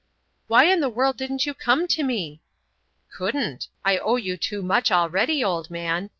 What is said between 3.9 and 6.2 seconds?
owe you too much already, old man.